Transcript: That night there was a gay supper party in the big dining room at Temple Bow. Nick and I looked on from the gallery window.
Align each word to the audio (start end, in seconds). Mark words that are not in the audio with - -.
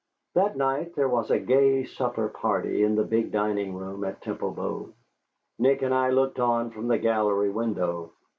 That 0.33 0.57
night 0.57 0.95
there 0.95 1.07
was 1.07 1.29
a 1.29 1.37
gay 1.37 1.83
supper 1.83 2.27
party 2.27 2.81
in 2.81 2.95
the 2.95 3.03
big 3.03 3.31
dining 3.31 3.75
room 3.75 4.03
at 4.03 4.19
Temple 4.19 4.49
Bow. 4.49 4.91
Nick 5.59 5.83
and 5.83 5.93
I 5.93 6.09
looked 6.09 6.39
on 6.39 6.71
from 6.71 6.87
the 6.87 6.97
gallery 6.97 7.51
window. 7.51 8.11